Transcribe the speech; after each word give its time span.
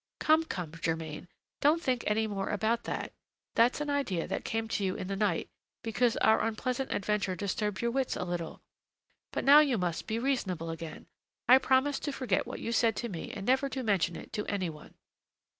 "Come, 0.19 0.45
come, 0.45 0.71
Germain, 0.81 1.27
don't 1.59 1.79
think 1.79 2.03
any 2.07 2.25
more 2.25 2.49
about 2.49 2.85
that; 2.85 3.13
that's 3.53 3.81
an 3.81 3.91
idea 3.91 4.27
that 4.27 4.43
came 4.43 4.67
to 4.69 4.83
you 4.83 4.95
in 4.95 5.05
the 5.05 5.15
night, 5.15 5.47
because 5.83 6.17
our 6.17 6.41
unpleasant 6.43 6.91
adventure 6.91 7.35
disturbed 7.35 7.83
your 7.83 7.91
wits 7.91 8.15
a 8.15 8.23
little. 8.23 8.63
But 9.31 9.43
now 9.45 9.59
you 9.59 9.77
must 9.77 10.07
be 10.07 10.17
reasonable 10.17 10.71
again; 10.71 11.05
I 11.47 11.59
promise 11.59 11.99
to 11.99 12.11
forget 12.11 12.47
what 12.47 12.59
you 12.59 12.71
said 12.71 12.95
to 12.95 13.09
me 13.09 13.29
and 13.31 13.45
never 13.45 13.69
to 13.69 13.83
mention 13.83 14.15
it 14.15 14.33
to 14.33 14.47
any 14.47 14.71
one." 14.71 14.95